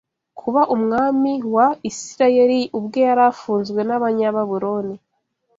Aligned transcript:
Kuba 0.39 0.61
umwami 0.75 1.31
wa 1.55 1.67
Isirayeli 1.89 2.59
ubwe 2.77 2.99
yari 3.07 3.23
afunzwe 3.31 3.79
n’Abanyababuloni 3.85 4.95